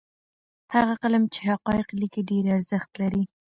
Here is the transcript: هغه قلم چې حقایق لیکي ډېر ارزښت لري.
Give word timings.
هغه 0.75 0.93
قلم 1.03 1.23
چې 1.33 1.39
حقایق 1.51 1.87
لیکي 2.01 2.21
ډېر 2.29 2.45
ارزښت 2.55 2.91
لري. 3.01 3.23